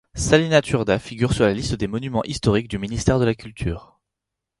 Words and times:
Salina 0.15 0.63
Turda 0.63 0.97
figure 0.97 1.31
sur 1.31 1.45
la 1.45 1.53
liste 1.53 1.75
des 1.75 1.85
monuments 1.85 2.23
historiques 2.23 2.67
du 2.67 2.79
Ministère 2.79 3.19
de 3.19 3.25
la 3.25 3.35
Culture. 3.35 3.99